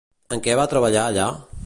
En 0.37 0.41
què 0.47 0.55
va 0.61 0.65
treballar 0.71 1.05
allà? 1.11 1.29